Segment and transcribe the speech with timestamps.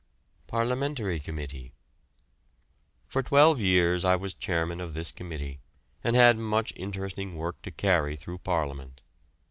[0.47, 1.73] PARLIAMENTARY COMMITTEE.
[3.07, 5.59] For twelve years I was chairman of this committee,
[6.03, 9.03] and had much interesting work to carry through Parliament.